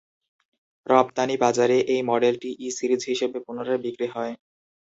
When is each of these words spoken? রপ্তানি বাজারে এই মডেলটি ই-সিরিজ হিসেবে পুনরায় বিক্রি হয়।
রপ্তানি 0.87 1.35
বাজারে 1.43 1.77
এই 1.93 2.01
মডেলটি 2.09 2.49
ই-সিরিজ 2.59 3.01
হিসেবে 3.11 3.37
পুনরায় 3.45 3.81
বিক্রি 3.85 4.07
হয়। 4.15 4.33